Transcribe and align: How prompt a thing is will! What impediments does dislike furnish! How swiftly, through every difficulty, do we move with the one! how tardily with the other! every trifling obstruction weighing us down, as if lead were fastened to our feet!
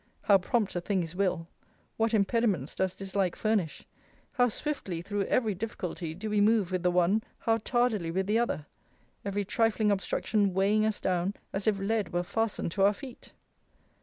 How 0.23 0.39
prompt 0.39 0.75
a 0.75 0.81
thing 0.81 1.03
is 1.03 1.15
will! 1.15 1.47
What 1.95 2.11
impediments 2.11 2.73
does 2.73 2.95
dislike 2.95 3.35
furnish! 3.35 3.85
How 4.31 4.49
swiftly, 4.49 5.03
through 5.03 5.25
every 5.25 5.53
difficulty, 5.53 6.15
do 6.15 6.27
we 6.27 6.41
move 6.41 6.71
with 6.71 6.81
the 6.81 6.89
one! 6.89 7.21
how 7.41 7.59
tardily 7.59 8.09
with 8.09 8.25
the 8.25 8.39
other! 8.39 8.65
every 9.23 9.45
trifling 9.45 9.91
obstruction 9.91 10.55
weighing 10.55 10.87
us 10.87 10.99
down, 10.99 11.35
as 11.53 11.67
if 11.67 11.77
lead 11.77 12.13
were 12.13 12.23
fastened 12.23 12.71
to 12.71 12.81
our 12.81 12.93
feet! 12.93 13.33